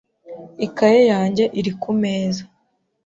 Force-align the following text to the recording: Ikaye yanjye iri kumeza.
Ikaye 0.65 1.01
yanjye 1.11 1.43
iri 1.59 1.71
kumeza. 1.81 2.43